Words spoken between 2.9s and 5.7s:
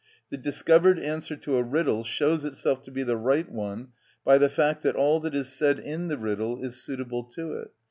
be the right one by the fact that all that is